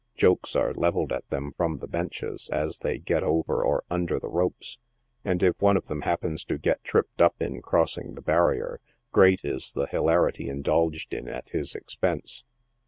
[0.15, 4.29] Jokes are levelled at them from the benches, as they get over or under the
[4.31, 4.79] ropes,
[5.23, 8.79] and if one of them happens to get tripped up in crossing the barrier,
[9.11, 12.45] great is the hilarity indulged in at his expense.